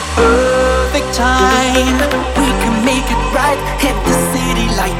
The 0.00 0.06
perfect 0.16 1.10
time? 1.14 1.96
We 2.40 2.48
can 2.62 2.84
make 2.84 3.04
it 3.04 3.22
right, 3.36 3.60
hit 3.80 3.96
the 4.08 4.16
city 4.32 4.66
light. 4.80 4.96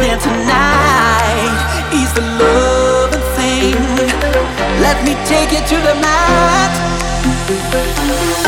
Then 0.00 0.18
tonight 0.20 1.52
is 1.92 2.10
the 2.16 2.24
loving 2.40 3.26
thing. 3.36 3.76
Let 4.80 5.04
me 5.04 5.14
take 5.28 5.52
you 5.52 5.60
to 5.60 5.76
the 5.84 5.94
mat. 6.00 6.72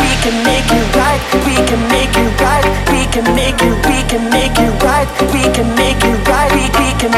We 0.01 0.11
can 0.25 0.37
make 0.45 0.69
it 0.69 0.87
right, 0.97 1.21
we 1.45 1.57
can 1.69 1.83
make 1.89 2.15
it 2.17 2.31
right, 2.41 2.65
we 2.93 3.05
can 3.13 3.27
make 3.35 3.61
it, 3.61 3.77
we 3.89 3.99
can 4.09 4.25
make 4.31 4.57
it 4.57 4.73
right, 4.85 5.09
we 5.33 5.43
can 5.53 5.69
make 5.77 6.01
it 6.05 6.19
right, 6.29 6.53
we, 6.53 6.65
we 6.81 6.89
can, 7.01 7.13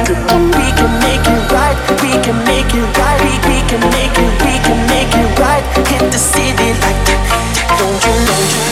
we 0.58 0.68
can 0.78 0.92
make 1.02 1.26
it 1.26 1.42
right, 1.50 1.76
we 2.02 2.12
can 2.22 2.38
make 2.46 2.72
it 2.72 2.86
right, 2.98 3.20
we, 3.26 3.34
we 3.50 3.58
can 3.68 3.82
make 3.90 4.16
it, 4.16 4.32
we 4.46 4.54
can 4.62 4.78
make 4.86 5.12
it 5.12 5.38
right, 5.38 5.64
hit 5.90 6.04
the 6.10 6.18
city 6.18 6.70
like 6.84 7.00
that. 7.06 7.20
Don't 7.78 8.00
you, 8.06 8.14
don't 8.26 8.66
you, 8.66 8.71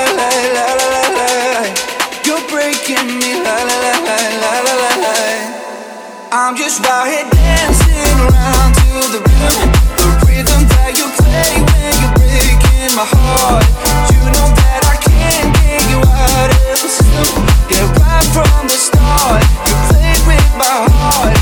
I'm 6.51 6.57
just 6.57 6.85
out 6.85 7.07
here 7.07 7.23
dancing 7.31 8.19
around 8.27 8.75
to 8.75 8.91
the 9.07 9.23
rhythm, 9.23 9.71
the 9.95 10.07
rhythm 10.27 10.67
that 10.67 10.91
you 10.99 11.07
play 11.15 11.63
when 11.63 11.95
you're 12.03 12.11
breaking 12.19 12.91
my 12.91 13.07
heart. 13.07 13.63
You 14.11 14.19
know 14.19 14.51
that 14.59 14.83
I 14.83 14.99
can't 14.99 15.47
get 15.63 15.79
you 15.87 16.03
out 16.03 16.51
of 16.51 16.75
the 16.75 16.91
system. 16.91 17.39
Yeah, 17.71 17.87
right 18.03 18.27
from 18.35 18.67
the 18.67 18.75
start, 18.75 19.39
you 19.63 19.75
played 19.95 20.19
with 20.27 20.51
my 20.59 20.91
heart, 20.91 21.39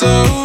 so 0.00 0.39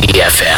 DFM. 0.00 0.51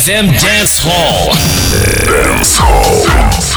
DFM 0.00 0.28
Dance 0.40 0.80
Hall. 0.82 1.26
Dance 2.06 2.56
Hall. 2.56 3.49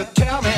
So 0.00 0.06
tell 0.14 0.40
me, 0.40 0.49